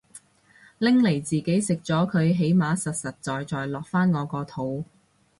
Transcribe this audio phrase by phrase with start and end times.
[0.79, 4.83] 拎嚟自己食咗佢起碼實實在在落返我個肚